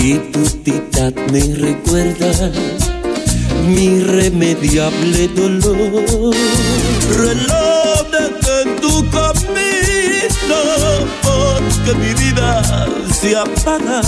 y 0.00 0.18
tu 0.32 0.44
tita 0.62 1.10
me 1.32 1.40
recuerda 1.54 2.50
mi 3.66 3.84
irremediable 3.84 5.28
dolor. 5.28 6.34
Reloj 7.16 8.06
en 8.62 8.76
tu 8.80 9.10
camino, 9.10 10.60
porque 11.22 11.94
mi 11.98 12.14
vida 12.14 12.62
se 13.12 13.36
apaga. 13.36 14.00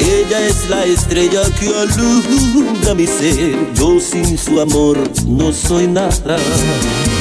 Ella 0.00 0.46
es 0.46 0.68
la 0.68 0.84
estrella 0.84 1.42
que 1.60 1.68
alumbra 1.68 2.94
mi 2.94 3.06
ser. 3.06 3.56
Yo 3.74 4.00
sin 4.00 4.36
su 4.36 4.60
amor 4.60 4.98
no 5.26 5.52
soy 5.52 5.86
nada. 5.86 6.36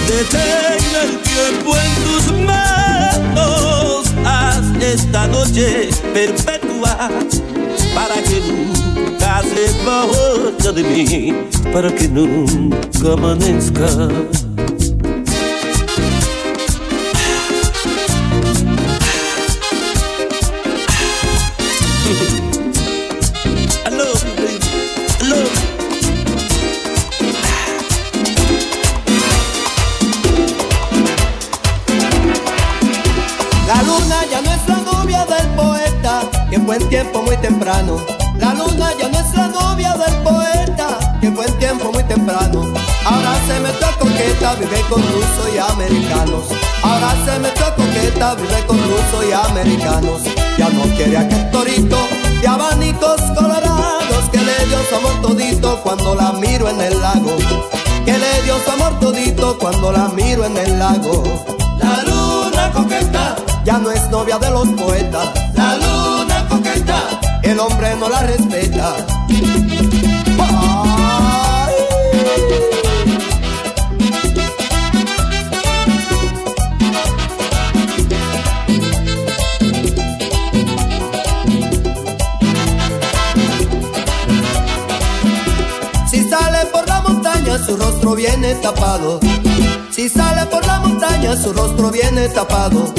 Detén 0.08 0.84
el 1.04 1.20
tiempo 1.22 1.76
en 1.78 1.94
tus 2.04 2.40
manos. 2.46 4.12
Haz 4.26 4.64
esta 4.82 5.28
noche 5.28 5.90
perpetua 6.14 7.10
para 7.96 8.22
que 8.24 8.42
nunca 8.42 9.42
se 9.44 9.72
vaya 9.86 10.72
de 10.72 10.84
mí, 10.84 11.34
para 11.72 11.94
que 11.94 12.08
nunca 12.08 13.14
amanezca. 13.14 13.88
La 33.66 33.82
luna 33.82 34.26
ya 34.30 34.42
no 34.42 34.52
es 34.52 34.68
la 34.68 34.78
novia 34.82 35.26
del 35.26 35.48
poeta, 35.56 35.73
que 36.54 36.60
fue 36.60 36.76
en 36.76 36.88
tiempo 36.88 37.24
muy 37.24 37.36
temprano. 37.38 38.00
La 38.38 38.54
luna 38.54 38.92
ya 39.00 39.10
no 39.10 39.20
es 39.20 39.34
la 39.34 39.48
novia 39.48 39.96
del 39.98 40.16
poeta, 40.18 41.18
que 41.20 41.32
fue 41.32 41.48
en 41.48 41.54
tiempo 41.58 41.92
muy 41.92 42.04
temprano. 42.04 42.62
Ahora 43.04 43.34
se 43.48 43.60
metió 43.60 43.88
coqueta, 43.98 44.54
vive 44.60 44.80
con 44.88 45.02
rusos 45.02 45.50
y 45.52 45.58
americanos. 45.58 46.44
Ahora 46.84 47.16
se 47.26 47.40
metió 47.40 47.76
coqueta, 47.76 48.36
vive 48.36 48.66
con 48.68 48.78
rusos 48.78 49.26
y 49.28 49.32
americanos. 49.32 50.22
Ya 50.60 50.70
no 50.70 50.84
quiere 50.96 51.18
aquel 51.18 51.50
torito 51.50 51.98
de 52.40 52.48
abanicos 52.48 53.22
colorados 53.36 54.30
que 54.32 54.38
le 54.38 54.66
dio 54.68 54.78
su 54.88 54.96
amor 54.96 55.22
todito 55.24 55.82
cuando 55.82 56.14
la 56.14 56.34
miro 56.34 56.70
en 56.70 56.80
el 56.82 57.02
lago. 57.02 57.36
Que 58.06 58.16
le 58.16 58.42
dio 58.44 58.60
su 58.64 58.70
amor 58.70 59.00
todito 59.00 59.58
cuando 59.58 59.92
la 59.92 60.08
miro 60.10 60.46
en 60.46 60.56
el 60.56 60.78
lago. 60.78 61.24
La 61.80 62.04
luna 62.04 62.72
coqueta 62.72 63.38
ya 63.66 63.80
no 63.80 63.90
es 63.90 64.08
novia 64.12 64.38
de 64.38 64.52
los 64.52 64.68
poetas. 64.68 65.53
El 67.44 67.60
hombre 67.60 67.96
no 68.00 68.10
la 68.10 68.22
respeta. 68.22 68.96
Si 86.10 86.28
sale 86.28 86.66
por 86.72 86.88
la 86.88 87.02
montaña, 87.02 87.58
su 87.64 87.78
rostro 87.78 88.16
viene 88.16 88.56
tapado. 88.56 89.20
Si 89.92 90.10
sale 90.10 90.48
por 90.48 90.66
la 90.66 90.80
montaña, 90.80 91.36
su 91.36 91.54
rostro 91.54 91.92
viene 91.92 92.30
tapado. 92.30 92.92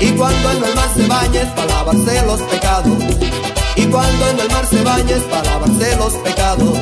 Y 0.00 0.10
cuando 0.12 0.50
el 0.50 0.74
mar 0.74 0.88
se 0.96 1.06
baña 1.06 1.42
es 1.42 1.48
para 1.50 1.66
lavarse 1.66 2.26
los 2.26 2.40
pecados. 2.42 3.11
Y 3.76 3.86
cuando 3.86 4.28
en 4.28 4.40
el 4.40 4.48
mar 4.50 4.66
se 4.66 4.82
baña 4.82 5.16
es 5.16 5.22
para 5.24 5.44
lavarse 5.44 5.96
los 5.96 6.14
pecados. 6.14 6.78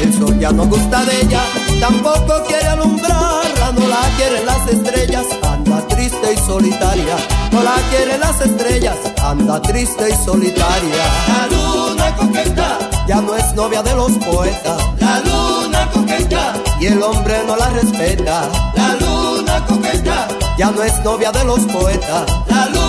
El 0.00 0.12
sol 0.18 0.38
ya 0.38 0.50
no 0.50 0.64
gusta 0.66 1.04
de 1.04 1.20
ella, 1.20 1.42
tampoco 1.80 2.42
quiere 2.48 2.66
alumbrarla, 2.66 3.72
no 3.72 3.86
la 3.86 4.00
quieren 4.16 4.44
las 4.46 4.66
estrellas, 4.68 5.26
anda 5.42 5.86
triste 5.88 6.32
y 6.32 6.36
solitaria. 6.38 7.16
No 7.52 7.62
la 7.62 7.74
quieren 7.90 8.18
las 8.20 8.40
estrellas, 8.40 8.96
anda 9.22 9.60
triste 9.62 10.08
y 10.10 10.24
solitaria. 10.24 11.04
La 11.28 11.46
luna 11.46 12.16
coqueta 12.16 12.78
ya 13.06 13.20
no 13.20 13.36
es 13.36 13.54
novia 13.54 13.82
de 13.82 13.94
los 13.94 14.12
poetas. 14.12 14.82
La 14.98 15.20
luna 15.20 15.88
coqueta 15.92 16.54
y 16.80 16.86
el 16.86 17.02
hombre 17.02 17.40
no 17.46 17.56
la 17.56 17.68
respeta. 17.68 18.48
La 18.74 18.94
luna 18.94 19.64
coqueta 19.66 20.28
ya 20.58 20.70
no 20.70 20.82
es 20.82 20.98
novia 21.04 21.30
de 21.30 21.44
los 21.44 21.60
poetas. 21.66 22.24
La 22.48 22.66
luna 22.66 22.81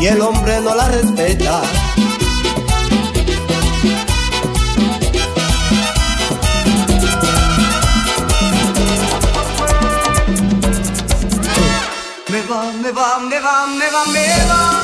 y 0.00 0.06
el 0.06 0.20
hombre 0.20 0.60
no 0.60 0.74
la 0.74 0.88
respeta. 0.88 1.62
Me 12.28 12.42
va, 12.42 12.72
me 12.82 12.92
va, 12.92 13.18
me 13.20 13.40
va, 13.40 13.66
me 13.66 13.90
va, 13.90 14.04
me 14.06 14.26
va. 14.48 14.82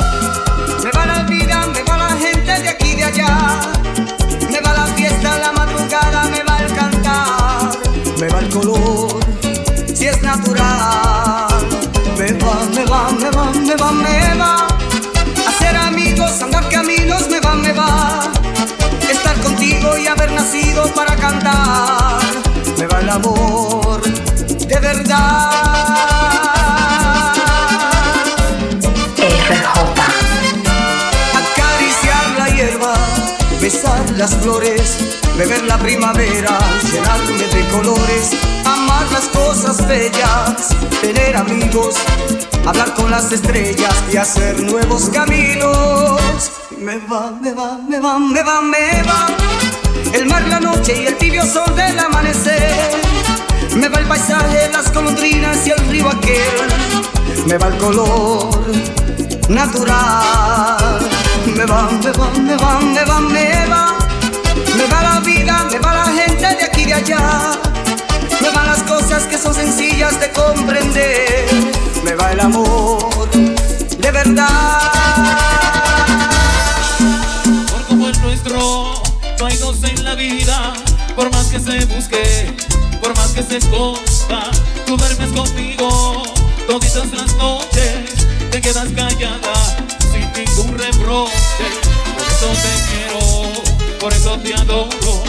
Me 0.83 0.91
va 0.91 1.07
la 1.07 1.23
vida, 1.25 1.67
me 1.67 1.83
va 1.83 1.97
la 1.99 2.09
gente 2.17 2.63
de 2.63 2.69
aquí 2.69 2.93
y 2.93 2.97
de 2.97 3.05
allá. 3.05 3.61
Me 4.51 4.61
va 4.61 4.73
la 4.73 4.87
fiesta, 4.97 5.39
la 5.39 5.53
madrugada, 5.53 6.25
me 6.31 6.43
va 6.45 6.59
el 6.59 6.75
cantar. 6.75 7.79
Me 8.19 8.29
va 8.29 8.39
el 8.39 8.49
color, 8.49 9.21
si 9.95 10.07
es 10.07 10.23
natural. 10.23 11.50
Va, 12.43 12.65
me 12.75 12.85
va, 12.85 13.11
me 13.11 13.31
va, 13.31 13.53
me 13.53 13.75
va, 13.77 13.93
me 13.93 14.35
va. 14.39 14.67
Hacer 15.49 15.77
amigos, 15.77 16.43
andar 16.43 16.69
caminos, 16.69 17.29
me 17.29 17.41
va, 17.41 17.55
me 17.55 17.73
va. 17.73 18.31
Estar 19.11 19.37
contigo 19.41 19.97
y 19.99 20.07
haber 20.07 20.33
nacido 20.33 20.87
para 20.95 21.17
cantar. 21.17 22.21
Me 22.79 22.87
va 22.87 23.01
el 23.01 23.11
amor, 23.11 24.01
de 24.03 24.81
verdad. 24.81 25.51
Acariciar 31.41 32.31
la 32.39 32.49
hierba, 32.49 32.95
besar 33.61 34.11
las 34.17 34.35
flores, 34.37 34.99
beber 35.37 35.63
la 35.65 35.79
primavera, 35.79 36.59
llenarme 36.91 37.47
de 37.49 37.69
colores, 37.69 38.31
amar 38.73 39.11
las 39.13 39.27
cosas 39.29 39.87
bellas, 39.87 40.69
tener 41.01 41.37
amigos, 41.37 41.95
hablar 42.67 42.95
con 42.95 43.11
las 43.11 43.31
estrellas 43.33 43.95
y 44.13 44.17
hacer 44.17 44.61
nuevos 44.61 45.11
caminos. 45.11 46.21
Me 46.79 46.99
va, 46.99 47.33
me 47.41 47.53
va, 47.53 47.79
me 47.89 48.01
va, 48.01 48.19
me 48.19 48.43
va, 48.43 48.63
me 48.63 49.03
va. 49.03 49.27
El 50.13 50.27
mar, 50.27 50.43
la 50.49 50.61
noche 50.61 51.03
y 51.03 51.07
el 51.07 51.17
tibio 51.17 51.45
sol 51.45 51.75
del 51.75 51.99
amanecer. 51.99 53.01
Me 53.77 53.89
va 53.89 53.99
el 53.99 54.07
paisaje, 54.07 54.71
las 54.73 54.93
golondrinas 54.93 55.67
y 55.67 55.71
el 55.71 55.89
río 55.89 56.09
aquel. 56.09 57.47
Me 57.47 57.59
va 57.59 57.69
el 57.69 57.77
color 57.79 58.49
natural. 59.49 61.01
Me 61.57 61.65
va, 61.67 61.91
me 61.91 62.11
va, 62.13 62.31
me 62.39 62.57
va, 62.57 62.81
me 62.81 63.05
va, 63.05 63.21
me 63.21 63.67
va. 63.67 63.97
Me 64.77 64.87
va 64.87 65.03
la 65.03 65.21
vida, 65.21 65.67
me 65.71 65.79
va 65.79 65.95
la 65.95 66.05
gente 66.05 66.57
de 66.57 66.65
aquí 66.65 66.83
y 66.83 66.87
de 66.87 66.95
allá. 66.95 67.70
Me 68.41 68.51
van 68.51 68.67
las 68.67 68.83
cosas 68.83 69.25
que 69.25 69.39
son 69.39 69.55
sencillas 69.55 70.19
de 70.21 70.31
comprender. 70.33 71.49
Me 72.05 72.15
va 72.15 72.33
el 72.33 72.41
amor, 72.41 73.31
de 73.31 74.11
verdad. 74.11 74.93
Por 77.71 77.87
como 77.87 78.09
el 78.09 78.21
nuestro, 78.23 79.03
no 79.39 79.47
hay 79.47 79.57
dos 79.57 79.83
en 79.85 80.05
la 80.05 80.15
vida. 80.15 80.75
Por 81.15 81.31
más 81.33 81.47
que 81.49 81.61
se 81.61 81.85
busque, 81.87 82.55
por 83.01 83.15
más 83.17 83.29
que 83.29 83.43
se 83.43 83.59
esconda, 83.59 84.51
tú 84.87 84.97
duermes 84.97 85.31
conmigo 85.33 86.23
toditas 86.71 87.13
las 87.13 87.35
noches. 87.35 88.27
Te 88.51 88.61
quedas 88.61 88.89
callada 88.95 89.55
sin 90.13 90.33
ningún 90.33 90.79
reproche. 90.79 91.67
Por 92.15 92.27
eso 92.27 92.49
te 92.63 92.75
quiero, 92.89 93.99
por 93.99 94.13
eso 94.13 94.39
te 94.39 94.55
adoro. 94.55 95.20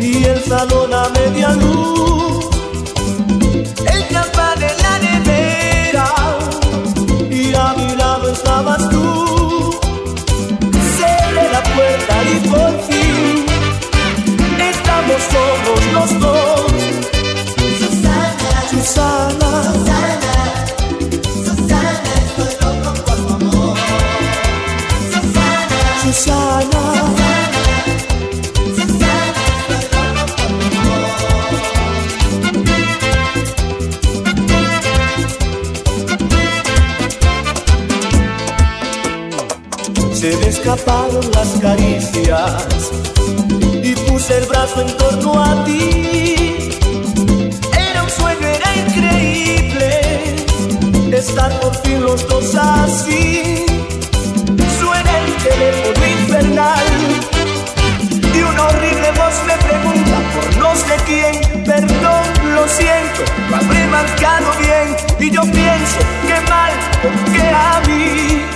Y 0.00 0.24
el 0.24 0.42
salón 0.42 0.94
a 0.94 1.08
media 1.10 1.52
luz. 1.52 2.45
Se 40.26 40.36
me 40.38 40.48
escaparon 40.48 41.20
las 41.34 41.50
caricias 41.60 42.90
y 43.80 43.94
puse 43.94 44.38
el 44.38 44.46
brazo 44.46 44.80
en 44.80 44.96
torno 44.96 45.40
a 45.40 45.64
ti. 45.64 46.68
Era 47.72 48.02
un 48.02 48.10
sueño, 48.10 48.48
era 48.48 48.74
increíble 48.74 50.00
estar 51.12 51.60
por 51.60 51.72
fin 51.76 52.02
los 52.02 52.26
dos 52.26 52.56
así. 52.56 53.64
Suena 54.80 55.12
el 55.20 55.32
teléfono 55.44 56.06
infernal 56.18 56.86
y 58.34 58.42
una 58.42 58.64
horrible 58.66 59.10
voz 59.12 59.36
me 59.46 59.56
pregunta 59.58 60.16
por 60.34 60.56
no 60.56 60.74
sé 60.74 60.96
quién. 61.06 61.64
Perdón, 61.64 62.24
lo 62.52 62.66
siento, 62.66 63.22
lo 63.48 63.56
habré 63.58 63.86
marcado 63.86 64.50
bien 64.58 64.96
y 65.20 65.30
yo 65.30 65.42
pienso 65.42 66.00
que 66.26 66.50
mal, 66.50 66.72
porque 67.00 67.42
a 67.48 67.80
mí. 67.86 68.55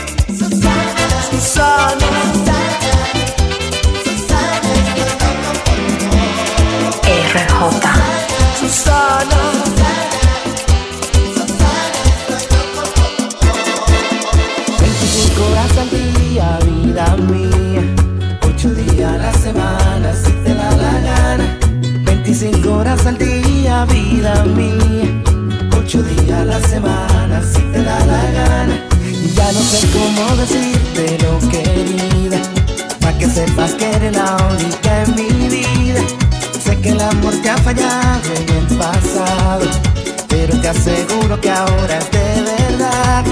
En 38.37 38.49
el 38.57 38.67
pasado. 38.79 39.67
Pero 40.29 40.61
te 40.61 40.69
aseguro 40.69 41.41
que 41.41 41.51
ahora 41.51 41.99
es 41.99 42.11
de 42.11 42.43
verdad. 42.43 43.25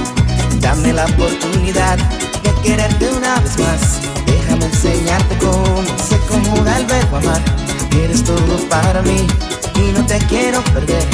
Dame 0.61 0.93
la 0.93 1.07
oportunidad 1.07 1.99
de 2.43 2.53
quererte 2.63 3.09
una 3.11 3.41
vez 3.41 3.59
más. 3.59 4.01
Déjame 4.27 4.67
enseñarte 4.67 5.37
cómo 5.39 5.83
se 6.09 6.15
acomoda 6.17 6.79
el 6.79 6.87
verbo 6.87 7.17
amar. 7.17 7.43
Eres 8.03 8.25
todo 8.25 8.57
para 8.69 9.03
mí 9.03 9.27
y 9.75 9.93
no 9.93 10.05
te 10.07 10.19
quiero 10.27 10.63
perder. 10.75 11.05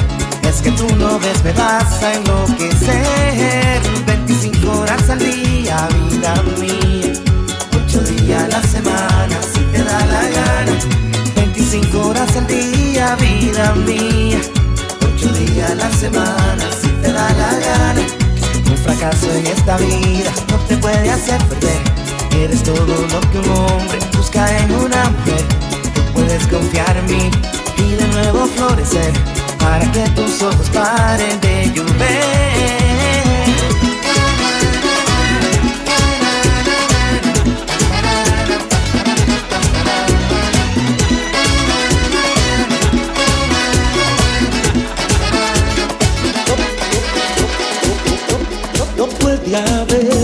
Es 0.43 0.61
que 0.61 0.71
tú 0.73 0.87
no 0.97 1.19
ves, 1.19 1.43
me 1.45 1.53
vas 1.53 2.03
a 2.03 2.15
enloquecer. 2.15 3.81
25 4.07 4.81
horas 4.81 5.11
al 5.11 5.19
día, 5.19 5.89
vida 6.11 6.35
mía. 6.61 7.13
8 7.87 8.01
días 8.01 8.45
a 8.45 8.49
la 8.49 8.63
semana, 8.63 9.37
si 9.53 9.61
te 9.73 9.83
da 9.83 10.07
la 10.07 10.23
gana. 10.23 10.79
25 11.37 12.09
horas 12.09 12.37
al 12.37 12.47
día, 12.47 12.84
vida 13.17 13.75
mía. 13.87 14.41
8 15.17 15.33
días 15.33 15.71
a 15.71 15.75
la 15.75 15.91
semana, 15.93 16.65
si 16.81 16.89
te 17.03 17.13
da 17.13 17.29
la 17.41 17.53
gana. 17.67 18.03
Un 18.71 18.79
fracaso 18.79 19.33
en 19.33 19.47
esta 19.47 19.77
vida 19.77 20.31
no 20.51 20.57
te 20.69 20.77
puede 20.79 21.11
hacer 21.11 21.41
perder. 21.49 21.81
Eres 22.43 22.63
todo 22.63 22.95
lo 23.13 23.21
que 23.31 23.39
un 23.39 23.49
hombre 23.51 23.99
busca 24.17 24.43
en 24.59 24.73
una 24.73 25.11
mujer. 25.11 25.45
Tú 25.95 26.01
puedes 26.15 26.47
confiar 26.49 26.97
en 26.97 27.07
mí 27.07 27.31
y 27.79 27.95
de 28.01 28.07
nuevo 28.09 28.47
florecer 28.57 29.13
para 29.59 29.91
que 29.93 30.05
tus 30.11 30.43
ojos 30.43 30.69
paren 30.71 31.41
de 31.41 31.73
llover. 31.75 32.84
Puede 50.01 50.24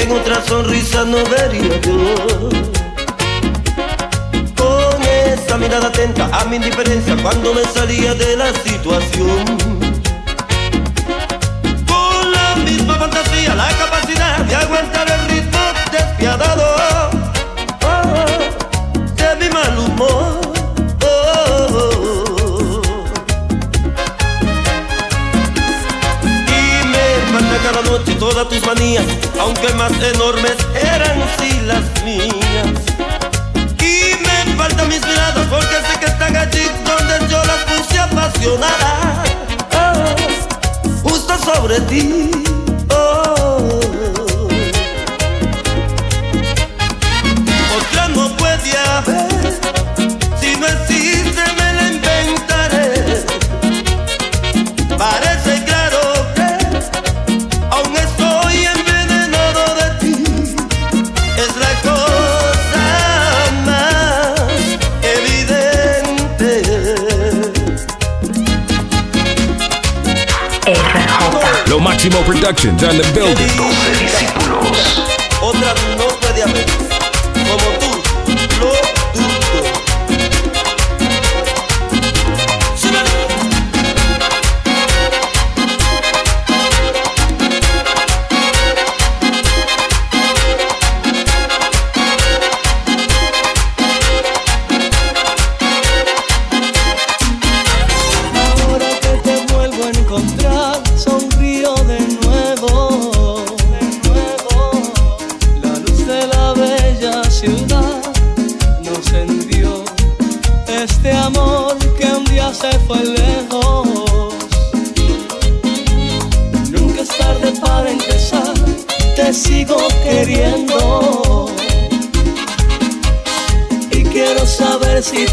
en 0.00 0.12
otra 0.12 0.42
sonrisa 0.44 1.04
no 1.04 1.18
vería 1.24 1.80
yo. 1.80 2.48
Con 4.56 5.02
esa 5.02 5.56
mirada 5.56 5.88
atenta 5.88 6.28
a 6.32 6.44
mi 6.46 6.56
indiferencia 6.56 7.16
cuando 7.22 7.54
me 7.54 7.64
salía 7.64 8.14
de 8.14 8.36
la 8.36 8.52
situación. 8.54 9.77
Productions 72.48 72.82
on 72.82 72.96
the 72.96 73.02
building. 73.12 74.07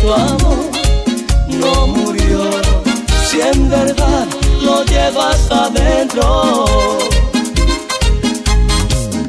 tu 0.05 0.13
amor 0.13 0.69
no 1.47 1.87
murió. 1.87 2.41
Si 3.27 3.41
en 3.41 3.69
verdad 3.69 4.27
lo 4.61 4.83
llevas 4.85 5.49
adentro. 5.49 6.65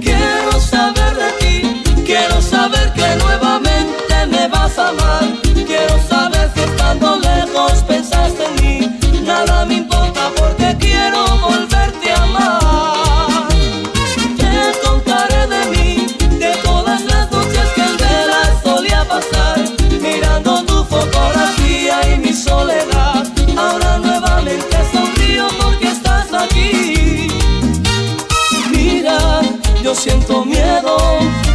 Quiero 0.01 0.53
saber 0.61 1.13
de 1.23 1.31
ti, 1.41 1.83
quiero 2.05 2.41
saber 2.43 2.93
que 2.93 3.09
nuevamente 3.25 4.17
me 4.33 4.49
vas 4.49 4.79
a 4.79 4.89
amar. 4.89 5.25
Quiero 5.71 5.97
saber 6.09 6.51
si 6.55 6.61
estando 6.61 7.19
lejos 7.29 7.73
pensaste 7.89 8.45
en 8.45 8.55
mí. 8.63 8.99
Nada 9.23 9.65
me 9.65 9.75
importa 9.77 10.31
porque 10.37 10.56
yo 29.87 29.95
siento 29.95 30.45
miedo. 30.45 31.46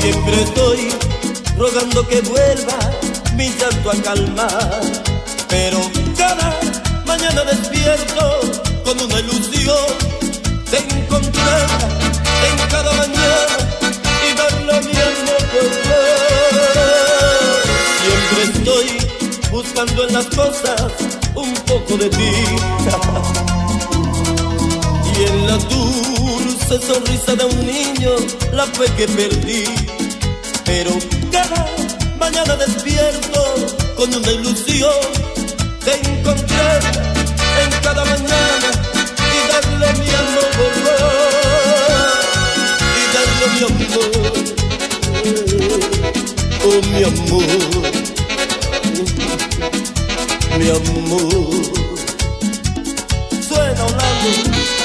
Siempre 0.00 0.42
estoy 0.42 0.94
rogando 1.58 2.06
que 2.06 2.20
vuelva 2.20 2.78
mi 3.34 3.48
llanto 3.48 3.90
a 3.90 3.94
calmar, 4.00 4.80
pero 5.48 5.80
cada 6.16 6.56
mañana 7.04 7.42
despierto 7.42 8.40
con 8.84 9.00
una 9.00 9.18
ilusión 9.18 9.86
de 10.70 10.78
encontrarla 10.78 11.78
en 12.48 12.68
cada 12.68 12.92
mañana 12.92 13.56
y 14.22 14.34
mi 14.86 14.96
amor 15.00 15.34
Siempre 18.02 18.42
estoy 18.54 18.86
buscando 19.50 20.06
en 20.06 20.14
las 20.14 20.26
cosas 20.26 20.92
un 21.34 21.52
poco 21.66 21.96
de 21.96 22.08
ti. 22.08 23.46
y 25.18 25.22
en 25.24 25.46
la 25.46 25.56
dulce 25.56 26.78
sonrisa 26.86 27.34
de 27.36 27.44
un 27.44 27.66
niño 27.66 28.10
la 28.52 28.66
fe 28.66 28.84
que 28.96 29.06
perdí. 29.08 29.64
Pero 30.64 30.90
cada 31.30 31.66
mañana 32.18 32.56
despierto 32.56 33.42
con 33.96 34.14
una 34.14 34.30
ilusión 34.30 34.92
de 35.84 35.92
encontrar 35.94 36.80
en 37.62 37.70
cada 37.82 38.04
mañana 38.04 38.70
y 39.36 39.38
darle 39.52 39.92
mi 40.00 40.10
amor, 40.22 40.74
y 43.00 43.02
darle 43.14 43.46
mi 43.54 43.62
amor, 43.70 44.10
oh 46.66 46.80
mi 46.92 47.02
amor, 47.04 47.50
mi 50.58 50.68
amor. 50.70 51.56
Suena 53.48 53.84
Orlando. 53.84 54.75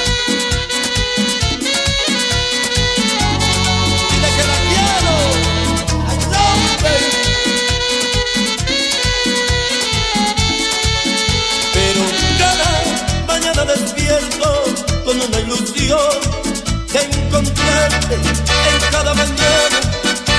Encontrarte 17.82 18.14
en 18.14 18.80
cada 18.90 19.14
mañana 19.14 19.78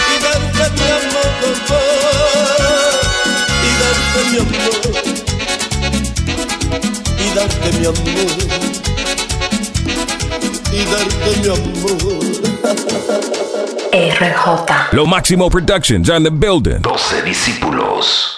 y 0.09 0.19
darte 0.23 0.65
mi 0.75 0.87
amor, 0.91 1.43
y 3.63 3.71
darte 3.79 4.19
mi 4.31 4.37
amor, 4.39 4.83
y 7.19 7.27
darte 7.35 7.69
mi 7.77 7.85
amor, 7.85 8.31
y 10.71 10.83
darte 10.85 11.31
mi 11.41 11.47
amor. 11.49 12.01
RJ. 13.93 14.45
Lo 14.93 15.05
Máximo 15.05 15.49
Productions 15.49 16.09
on 16.09 16.23
the 16.23 16.31
building. 16.31 16.81
12 16.81 17.21
discípulos. 17.23 18.32